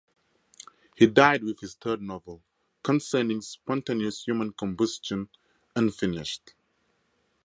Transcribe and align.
He 0.95 1.05
died 1.05 1.43
with 1.43 1.59
his 1.59 1.75
third 1.75 2.01
novel, 2.01 2.41
concerning 2.81 3.41
spontaneous 3.41 4.23
human 4.23 4.51
combustion, 4.51 5.29
unfinished. 5.75 6.55